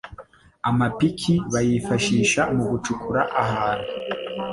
amapiki 0.69 1.33
bayifashisha 1.53 2.41
mugucukura 2.55 3.21
ahantu 3.43 3.89